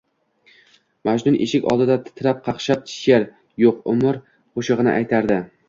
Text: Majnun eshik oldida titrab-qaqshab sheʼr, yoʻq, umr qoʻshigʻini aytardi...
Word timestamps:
Majnun 1.09 1.37
eshik 1.47 1.67
oldida 1.73 1.97
titrab-qaqshab 2.09 2.83
sheʼr, 2.95 3.29
yoʻq, 3.67 3.87
umr 3.95 4.21
qoʻshigʻini 4.35 4.95
aytardi... 4.99 5.43